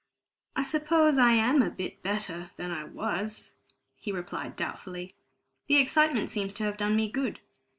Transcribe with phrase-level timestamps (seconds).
[0.55, 3.51] "I suppose I am a bit better than I was,"
[3.97, 5.13] he replied doubtfully.
[5.67, 7.39] "The excitement seems to have done me good.